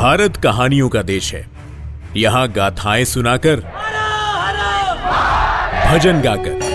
[0.00, 1.44] भारत कहानियों का देश है।
[2.16, 3.60] यहाँ गाथाएँ सुनाकर,
[5.86, 6.68] भजन गाकर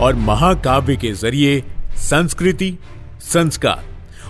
[0.00, 1.62] और महाकाव्य के ज़रिए
[2.00, 2.72] संस्कृति,
[3.22, 3.84] संस्कार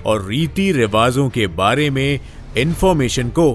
[0.06, 2.20] और रीति रिवाजों के बारे में
[2.56, 3.48] इंफॉर्मेशन को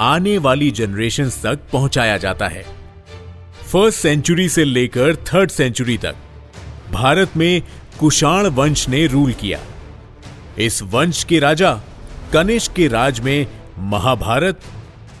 [0.00, 2.64] आने वाली जनरेशन तक पहुँचाया जाता है।
[3.72, 6.14] फ़र्स्ट सेंचुरी से लेकर थर्ड सेंचुरी तक
[6.92, 7.62] भारत में
[8.00, 9.58] कुषाण वंश ने रूल किया।
[10.58, 11.72] इस वंश के राजा,
[12.32, 13.46] कनिष्क के राज में
[13.90, 14.60] महाभारत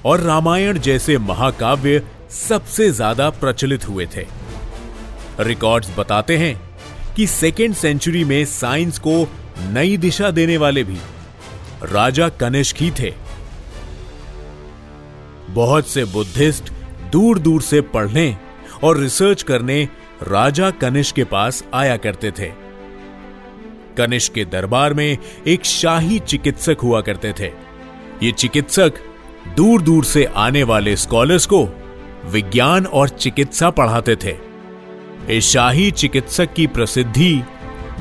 [0.04, 4.26] और रामायण जैसे महाकाव्य सबसे ज़्यादा प्रचलित हुए थे।
[5.40, 6.54] रिकॉर्ड्स बताते हैं
[7.16, 9.16] कि सेकेंड सेंचुरी में साइंस को
[9.62, 10.98] नई दिशा देने वाले भी
[11.82, 13.12] राजा कनिष्क ही थे।
[15.48, 16.72] बहुत से बुद्धिस्ट
[17.12, 18.36] दूर दूर से पढ़ने
[18.84, 19.82] और रिसर्च करने
[20.22, 22.61] राजा कनिष्क के पास आया करते थे।
[23.96, 27.50] कनिष्क के दरबार में एक शाही चिकित्सक हुआ करते थे।
[28.22, 28.92] ये चिकित्सक
[29.56, 31.64] दूर दूर से आने वाले स्कॉलर्स को
[32.24, 34.36] विज्ञान और चिकित्सा पढ़ाते थे।
[35.30, 37.42] इस शाही चिकित्सक की प्रसिद्धि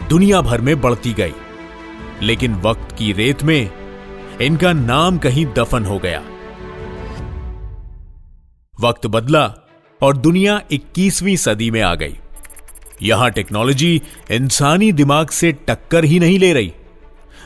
[0.09, 1.33] दुनिया भर में बढ़ती गई,
[2.21, 3.69] लेकिन वक्त की रेत में
[4.41, 6.23] इनका नाम कहीं दफन हो गया।
[8.81, 9.45] वक्त बदला
[10.01, 12.17] और दुनिया 21वीं सदी में आ गई।
[13.01, 16.71] यहाँ टेक्नोलॉजी इंसानी दिमाग से टक्कर ही नहीं ले रही,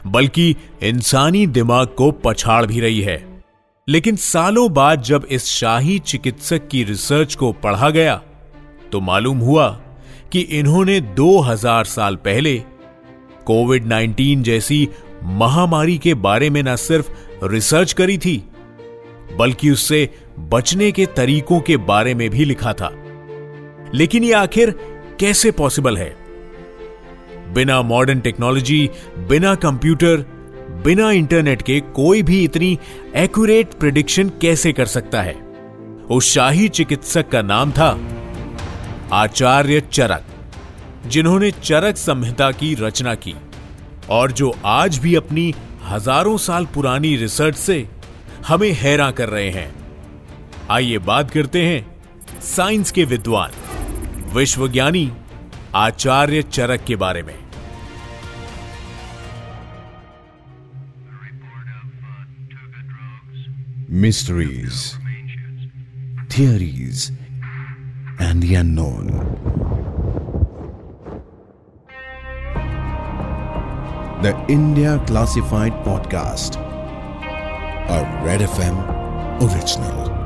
[0.07, 3.23] बल्कि इंसानी दिमाग को पछाड़ भी रही है।
[3.87, 8.21] लेकिन सालों बाद जब इस शाही चिकित्सक की रिसर्च को पढ़ा गया
[8.91, 9.67] तो मालूम हुआ
[10.31, 12.57] कि इन्होंने 2000 साल पहले
[13.45, 14.87] कोविड 19 जैसी
[15.23, 17.09] महामारी के बारे में न सिर्फ़
[17.43, 18.37] रिसर्च करी थी,
[19.37, 22.91] बल्कि उससे बचने के तरीकों के बारे में भी लिखा था।
[23.93, 24.69] लेकिन ये आखिर
[25.19, 26.15] कैसे पॉसिबल है?
[27.53, 28.89] बिना मॉडर्न टेक्नोलॉजी
[29.29, 30.25] बिना कंप्यूटर
[30.85, 32.77] बिना इंटरनेट के कोई भी इतनी
[33.15, 35.33] एक्यूरेट प्रिडिक्शन कैसे कर सकता है?
[36.11, 37.89] उस शाही चिकित्सक का नाम था
[39.13, 40.23] आचार्य चरक,
[41.07, 43.35] जिन्होंने चरक संहिता की रचना की
[44.09, 45.53] और जो आज भी अपनी
[45.83, 47.87] हज़ारों साल पुरानी रिसर्च से
[48.47, 49.73] हमें हैरान कर रहे हैं।
[50.71, 51.85] आइए बात करते हैं
[52.45, 53.51] साइंस के विद्वान।
[54.35, 55.11] विश्व ज्ञानी
[55.75, 57.39] आचार्य चरक के बारे में।
[63.89, 64.93] Mysteries
[66.37, 67.17] theories
[68.21, 69.07] and unknown
[74.23, 76.57] the India classified podcast
[77.89, 78.77] और रेड एफ़ एम
[79.45, 80.24] ओरिजिनल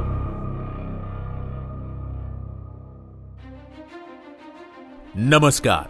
[5.22, 5.90] नमस्कार,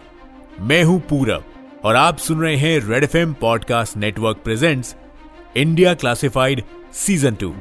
[0.60, 1.44] मैं हूँ पूरब
[1.84, 4.96] और आप सुन रहे हैं red F podcast network presents
[5.56, 7.54] India classified season two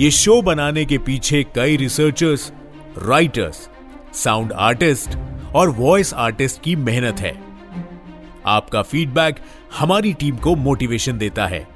[0.00, 2.52] ये शो बनाने के पीछे कई रिसर्चर्स
[2.98, 3.68] राइटर्स
[4.14, 5.18] साउंड आर्टिस्ट
[5.54, 7.42] और वॉइस आर्टिस्ट की मेहनत है।
[8.46, 9.36] आपका फीडबैक
[9.78, 11.68] हमारी टीम को मोटिवेशन देता है।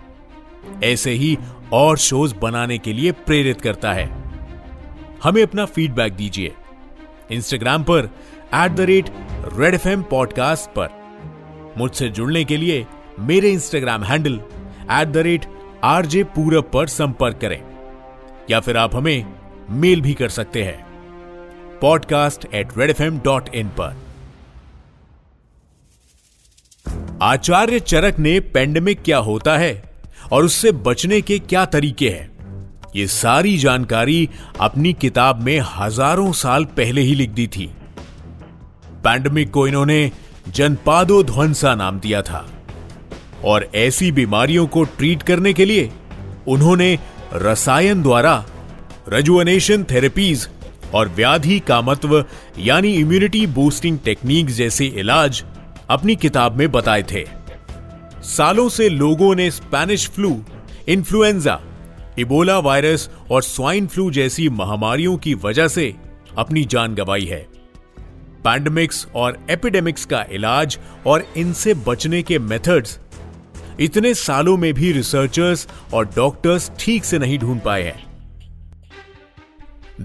[0.85, 1.39] ऐसे ही
[1.73, 4.23] और शोज़ बनाने के लिए प्रेरित करता है।
[5.23, 6.55] हमें अपना फीडबैक दीजिए।
[7.31, 8.11] इंस्टाग्राम पर
[8.55, 9.09] at the rate
[9.59, 10.89] red F M podcast पर।
[11.79, 12.85] मुझसे जुड़ने के लिए
[13.21, 14.41] मेरे Instagram handle
[14.93, 15.45] at the rate
[15.85, 17.61] RJ Purab पर संपर्क करें।
[18.51, 19.25] या फिर आप हमें
[19.73, 20.79] मेल भी कर सकते हैं।
[21.81, 23.97] Podcast at red F M dot in पर।
[27.23, 29.83] आचार्य चरक ने पेंडेमिक क्या होता है
[30.33, 32.31] और उससे बचने के क्या तरीके हैं,
[32.97, 34.29] ये सारी जानकारी
[34.61, 37.71] अपनी किताब में हज़ारों साल पहले ही लिख दी थी।
[39.05, 40.11] पैंडमिक को इन्होंने
[40.49, 42.49] जनपादो ध्वंसा नाम दिया था।
[43.45, 45.91] और ऐसी बीमारियों को ट्रीट करने के लिए
[46.49, 46.99] उन्होंने
[47.35, 48.45] रसायन द्वारा
[49.09, 50.49] रजुअनेशन थेरेपीज
[50.95, 52.25] और व्याधि कामत्व
[52.59, 55.45] यानी इम्यूनिटी बूस्टिंग टेक्निक जैसे इलाज
[55.91, 57.25] अपनी किताब में बताए थे।
[58.23, 60.45] सालों से लोगों ने Spanish flu
[60.89, 61.61] influenza
[62.19, 65.95] Ebola virus और स्वाइन फ्लू जैसी महामारियों की वजह से
[66.39, 67.47] अपनी जान गंवाई है।
[68.45, 72.99] पैंडमिक्स और एपिडेमिक्स का इलाज और इनसे बचने के मेथड्स
[73.81, 78.09] इतने सालों में भी रिसर्चर्स और डॉक्टर्स ठीक से नहीं ढूंढ पाए हैं।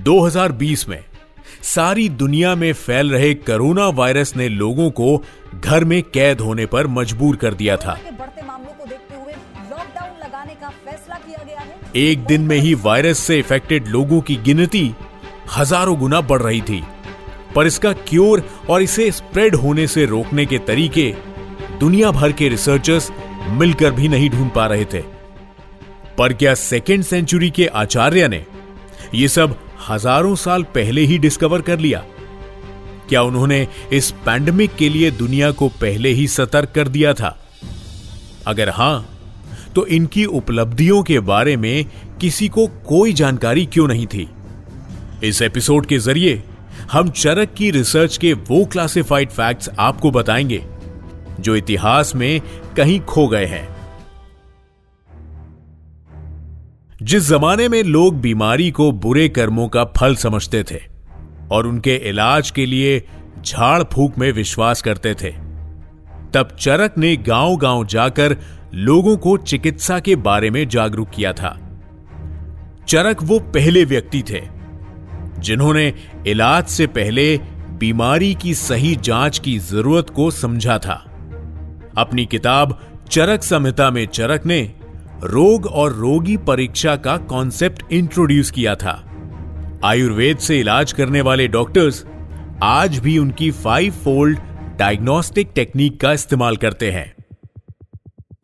[0.03, 1.03] 2020 में
[1.63, 5.17] सारी दुनिया में फैल रहे कोरोना वायरस ने लोगों को
[5.55, 9.33] घर में कैद होने पर मजबूर कर दिया था। बढ़ते मामलों को देखते हुए
[9.71, 14.21] लॉकडाउन लगाने का फैसला किया गया है। एक दिन में ही वायरस से इफेक्टेड लोगों
[14.21, 14.91] की गिनती
[15.57, 16.83] हज़ारों गुना बढ़ रही थी।
[17.55, 21.13] पर इसका क्योर और इसे स्प्रेड होने से रोकने के तरीके
[21.79, 23.11] दुनिया भर के रिसर्चर्स
[23.49, 25.01] मिलकर भी नहीं ढूंढ पा रहे थे।
[26.17, 28.45] पर क्या सेकेंड सेंचुरी के आचार्य ने
[29.15, 29.55] यह सब
[29.89, 32.03] हज़ारों साल पहले ही डिस्कवर कर लिया?
[33.09, 37.37] क्या उन्होंने इस पैंडमिक के लिए दुनिया को पहले ही सतर्क कर दिया था?
[38.47, 39.09] अगर हाँ
[39.75, 41.85] तो इनकी उपलब्धियों के बारे में
[42.21, 44.29] किसी को कोई जानकारी क्यों नहीं थी?
[45.23, 46.43] इस एपिसोड के ज़रिए
[46.91, 50.65] हम चरक की रिसर्च के वो क्लासिफाइड फैक्ट्स आपको बताएँगे,
[51.39, 52.41] जो इतिहास में
[52.77, 53.67] कहीं खो गए हैं।
[57.01, 60.81] जिस जमाने में लोग बीमारी को बुरे कर्मों का फल समझते थे
[61.51, 63.03] और उनके इलाज के लिए
[63.45, 65.31] झाड़ फूक में विश्वास करते थे,
[66.33, 68.37] तब चरक ने गाँव गाँव जाकर
[68.73, 71.57] लोगों को चिकित्सा के बारे में जागरूक किया था।
[72.87, 74.54] चरक वो पहले व्यक्ति थे
[75.39, 75.93] जिन्होंने
[76.27, 77.37] इलाज से पहले
[77.79, 80.93] बीमारी की सही जाँच की ज़रूरत को समझा था।
[81.97, 82.79] अपनी किताब
[83.11, 84.61] चरक संहिता में चरक ने
[85.23, 89.01] रोग और रोगी परीक्षा का कॉन्सेप्ट इंट्रोड्यूस किया था।
[89.83, 92.05] आयुर्वेद से इलाज करने वाले डॉक्टर्स
[92.63, 94.39] आज भी उनकी फाइव फोल्ड
[94.79, 97.13] डायग्नोस्टिक टेक्निक का इस्तेमाल करते हैं।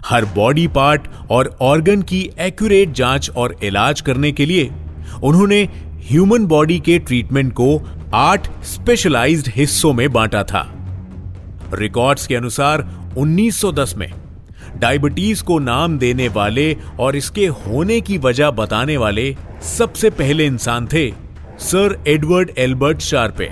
[0.05, 4.69] हर बॉडी पार्ट और ऑर्गन की एक्यूरेट जाँच और इलाज करने के लिए
[5.23, 5.63] उन्होंने
[6.09, 7.81] ह्यूमन बॉडी के ट्रीटमेंट को
[8.13, 10.61] आठ स्पेशलाइज्ड हिस्सों में बांटा था।
[11.73, 12.83] रिकॉर्ड्स के अनुसार
[13.17, 14.11] 1910 में
[14.77, 19.35] डायबिटीज़ को नाम देने वाले और इसके होने की वजह बताने वाले
[19.77, 21.13] सबसे पहले इंसान थे
[21.59, 23.49] sir Edward Albert Sharpe.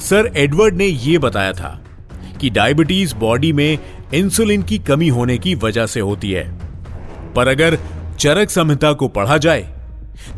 [0.00, 1.80] Sir Edward ने यह बताया था
[2.40, 3.78] कि डायबिटीज़ बॉडी में
[4.14, 6.60] इंसुलिन की कमी होने की वजह से होती है।
[7.34, 7.78] पर अगर
[8.18, 9.79] चरक संहिता को पढ़ा जाए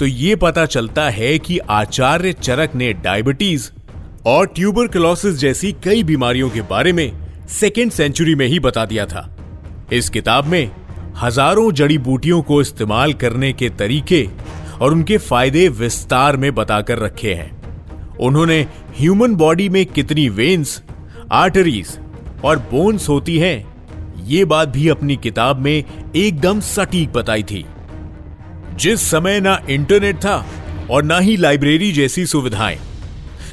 [0.01, 3.71] तो यह पता चलता है कि आचार्य चरक ने डायबिटीज़
[4.27, 7.11] और ट्यूबरकुलोसिस जैसी कई बीमारियों के बारे में
[7.51, 9.29] सेकेंड सेंचुरी में ही बता दिया था।
[9.93, 10.71] इस किताब में
[11.23, 14.27] हज़ारों जड़ी बूटियों को इस्तेमाल करने के तरीके
[14.81, 17.51] और उनके फ़ायदे विस्तार में बताकर रखे हैं।
[18.19, 18.61] उन्होंने
[18.99, 20.83] ह्यूमन बॉडी में कितनी वेन्स
[21.33, 21.99] आर्टरीज
[22.45, 23.73] और बोन्स होती हैं,
[24.27, 25.85] ये बात भी अपनी किताब में
[26.17, 27.65] एकदम सटीक बताई थी।
[28.77, 30.47] जिस समय ना इंटरनेट था
[30.91, 32.79] और ना ही लाइब्रेरी जैसी सुविधाएँ।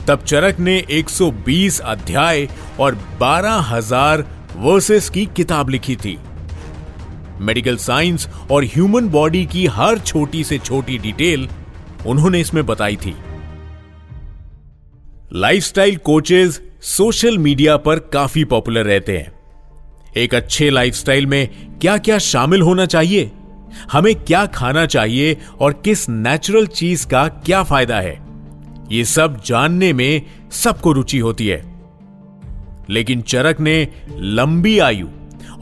[0.07, 2.49] तब चरक ने 120 अध्याय
[2.79, 4.25] और 12,000
[4.55, 6.17] वर्सेस की किताब लिखी थी।
[7.41, 11.49] मेडिकल साइंस और ह्यूमन बॉडी की हर छोटी से छोटी डिटेल
[12.07, 13.15] उन्होंने इसमें बताई थी।
[15.33, 19.31] लाइफस्टाइल कोचेज सोशल मीडिया पर काफ़ी पॉपुलर रहते हैं।
[20.17, 21.49] एक अच्छे लाइफस्टाइल में
[21.81, 23.31] क्या क्या शामिल होना चाहिए?
[23.91, 28.19] हमें क्या खाना चाहिए और किस नेचुरल चीज़ का क्या फ़ायदा है?
[28.91, 30.21] ये सब जानने में
[30.51, 31.63] सबको रुचि होती है।
[32.89, 35.07] लेकिन चरक ने लंबी आयु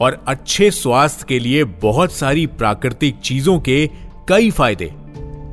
[0.00, 3.86] और अच्छे स्वास्थ्य के लिए बहुत सारी प्राकृतिक चीज़ों के
[4.28, 4.86] कई फ़ायदे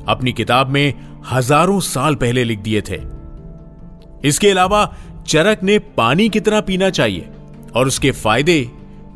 [0.08, 0.94] अपनी किताब में
[1.30, 3.00] हज़ारों साल पहले लिख दिए थे।
[4.24, 7.28] इसके अलावा चरक ने पानी कितना पीना चाहिए
[7.74, 8.70] और उसके फ़ायदे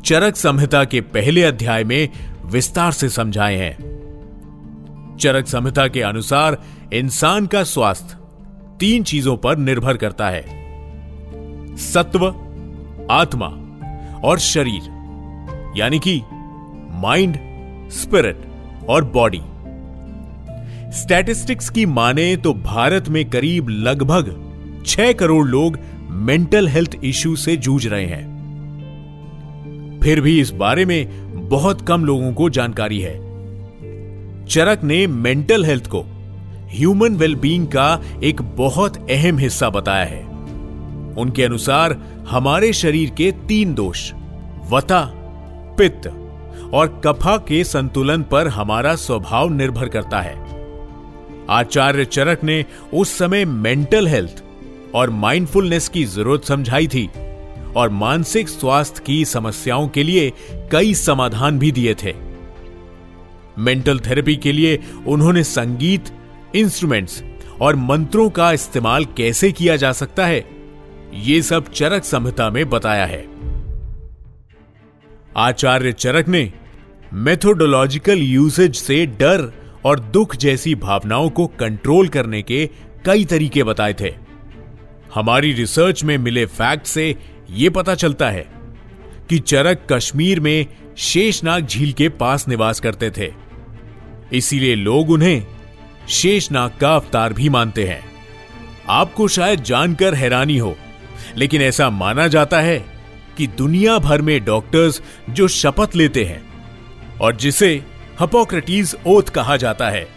[0.05, 2.09] चरक संहिता के पहले अध्याय में
[2.51, 6.57] विस्तार से समझाए हैं। चरक संहिता के अनुसार
[6.93, 8.17] इंसान का स्वास्थ्य
[8.79, 10.43] तीन चीज़ों पर निर्भर करता है।
[11.77, 12.25] सत्व,
[13.11, 13.47] आत्मा
[14.23, 14.89] और शरीर,
[15.77, 16.21] यानी कि
[17.01, 17.37] माइंड
[17.91, 18.41] स्पिरिट
[18.89, 19.41] और बॉडी
[20.91, 24.35] स्टैटिस्टिक्स की माने तो भारत में करीब लगभग
[24.85, 25.77] छह करोड़ लोग
[26.09, 28.30] मेंटल हेल्थ इश्यू से जूझ रहे हैं।
[30.03, 33.31] फिर भी इस बारे में बहुत कम लोगों को जानकारी है।
[34.45, 36.05] चरक ने मेंटल हेल्थ को,
[36.69, 40.23] ह्यूमन वेलबींग का एक बहुत अहम हिस्सा बताया है।
[41.17, 41.97] उनके अनुसार,
[42.29, 44.11] हमारे शरीर के तीन दोष,
[44.69, 45.11] वता,
[45.77, 46.07] पित्त
[46.73, 50.35] और कफा के संतुलन पर हमारा स्वभाव निर्भर करता है।
[51.49, 54.43] आचार्य चरक ने उस समय मेंटल हेल्थ
[54.95, 57.09] और माइंडफुलनेस की ज़रूरत समझाई थी।
[57.75, 60.31] और मानसिक स्वास्थ्य की समस्याओं के लिए
[60.71, 62.13] कई समाधान भी दिए थे।
[63.57, 66.09] मेंटल थेरेपी के लिए उन्होंने संगीत
[66.55, 67.21] इंस्ट्रूमेंट्स
[67.61, 70.45] और मंत्रों का इस्तेमाल कैसे किया जा सकता है,
[71.13, 73.25] ये सब चरक संहिता में बताया है।
[75.37, 76.51] आचार्य चरक ने
[77.13, 79.51] मेथोडोलॉजिकल यूसेज से डर
[79.85, 82.69] और दुख जैसी भावनाओं को कंट्रोल करने के
[83.05, 84.13] कई तरीके बताए थे।
[85.13, 87.15] हमारी रिसर्च में मिले फैक्ट से
[87.51, 88.47] यह पता चलता है
[89.29, 90.65] कि चरक कश्मीर में
[90.97, 93.33] शेषनाग झील के पास निवास करते थे।
[94.33, 95.45] इसीलिए लोग उन्हें
[96.09, 98.03] शेषनाग का अवतार भी मानते हैं।
[98.89, 100.75] आपको शायद जानकर हैरानी हो,
[101.37, 102.85] लेकिन ऐसा माना जाता है
[103.37, 106.41] कि दुनिया भर में डॉक्टर्स जो शपथ लेते हैं
[107.21, 107.83] और जिसे
[108.19, 110.07] हपोक्रेटिस ओथ कहा जाता है,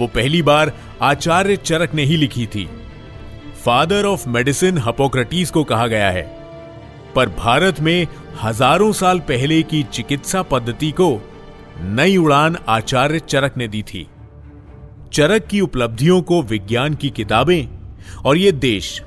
[0.00, 2.68] वो पहली बार आचार्य चरक ने ही लिखी थी।
[3.64, 6.45] फादर ऑफ़ मेडिसिन हपोक्रेटिस को कहा गया है।
[7.16, 8.06] पर भारत में
[8.42, 11.08] हज़ारों साल पहले की चिकित्सा पद्धति को
[11.80, 14.06] नई उड़ान आचार्य चरक ने दी थी।
[15.12, 17.68] चरक की उपलब्धियों को विज्ञान की किताबें
[18.24, 19.00] और ये देश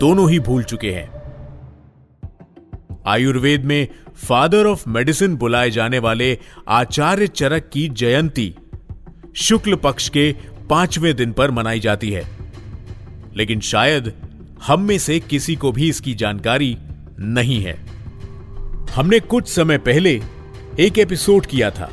[0.00, 1.10] दोनों ही भूल चुके हैं।
[3.06, 6.36] आयुर्वेद में फादर ऑफ़ मेडिसिन बुलाए जाने वाले
[6.68, 8.54] आचार्य चरक की जयंती
[9.38, 10.30] शुक्ल पक्ष के
[10.70, 12.24] पाँचवें दिन पर मनाई जाती है।
[13.36, 14.12] लेकिन शायद
[14.66, 16.76] हम में से किसी को भी इसकी जानकारी
[17.20, 17.74] नहीं है।
[18.94, 20.20] हमने कुछ समय पहले
[20.80, 21.90] एक एपिसोड किया था,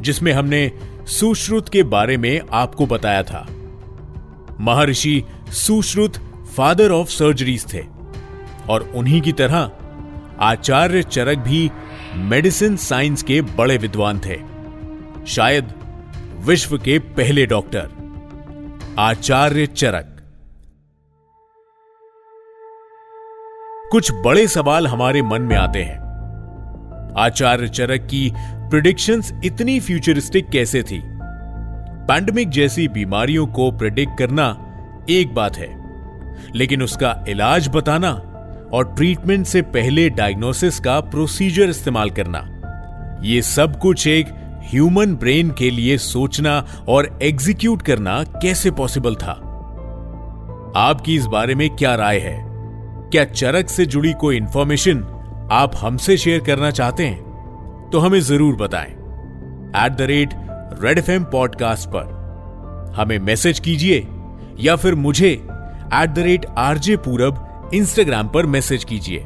[0.00, 0.70] जिसमें हमने
[1.08, 3.46] सुश्रुत के बारे में आपको बताया था।
[4.60, 6.16] महर्षि सुश्रुत
[6.56, 7.82] फादर ऑफ़ सर्जरीज थे,
[8.68, 9.70] और उन्हीं की तरह
[10.40, 11.70] आचार्य चरक भी
[12.14, 14.38] मेडिसिन साइंस के बड़े विद्वान थे,
[15.26, 15.72] शायद
[16.40, 17.88] विश्व के पहले डॉक्टर
[18.98, 20.17] आचार्य चरक।
[23.92, 25.98] कुछ बड़े सवाल हमारे मन में आते हैं।
[27.18, 31.00] आचार्य चरक की प्रिडिक्शंस इतनी फ्यूचरिस्टिक कैसे थी?
[32.08, 34.46] पैंडमिक जैसी बीमारियों को प्रिडिक्ट करना
[35.10, 35.68] एक बात है,
[36.54, 38.10] लेकिन उसका इलाज बताना
[38.72, 42.46] और ट्रीटमेंट से पहले डायग्नोसिस का प्रोसीजर इस्तेमाल करना,
[43.22, 44.26] ये सब कुछ एक
[44.64, 49.32] ह्यूमन ब्रेन के लिए सोचना और एग्जीक्यूट करना कैसे पॉसिबल था?
[50.76, 52.47] आपकी इस बारे में क्या राय है?
[53.12, 54.98] क्या चरक से जुड़ी कोई इंफॉर्मेशन
[55.52, 57.90] आप हमसे शेयर करना चाहते हैं?
[57.92, 58.90] तो हमें ज़रूर बताएँ।
[59.86, 60.30] At the rate
[60.82, 62.18] red F podcast पर।
[62.96, 64.08] हमें मैसेज कीजिए
[64.60, 65.30] या फिर मुझे
[65.94, 69.24] at the rate RJ Purab Instagram पर मैसेज कीजिए।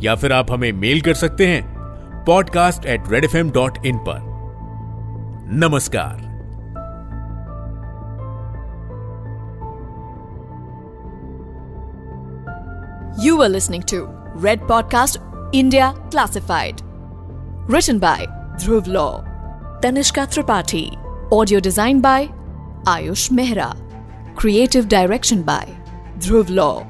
[0.00, 1.62] या फिर आप हमें मेल कर सकते हैं
[2.26, 4.18] podcast at red F M dot in पर।
[5.52, 6.31] नमस्कार।
[13.18, 15.18] You are listening to Red Podcast
[15.52, 16.80] India Classified.
[17.68, 18.26] Written by
[18.58, 19.22] Dhruv Law,
[19.82, 20.98] Tanishka Tripathi.
[21.30, 22.28] Audio design by
[22.86, 23.76] Ayush Mehra.
[24.34, 25.68] Creative direction by
[26.20, 26.86] Dhruv Law.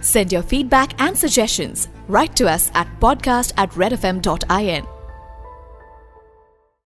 [0.00, 4.91] Send your feedback and suggestions right to us at podcast at redfm.in.